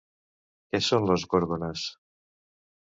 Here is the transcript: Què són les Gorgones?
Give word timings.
Què 0.71 0.81
són 0.87 1.07
les 1.11 1.27
Gorgones? 1.35 1.87